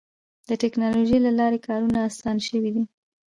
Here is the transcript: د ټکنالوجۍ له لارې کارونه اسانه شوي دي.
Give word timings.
د 0.47 0.49
ټکنالوجۍ 0.61 1.17
له 1.25 1.31
لارې 1.39 1.59
کارونه 1.67 1.97
اسانه 2.09 2.41
شوي 2.47 2.69
دي. 2.75 2.83